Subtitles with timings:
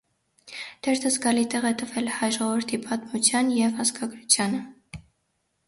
[0.87, 4.67] Թերթը զգալի տեղ է տվել հայ ժողովրդի պատմությանը և ազգագրությանը։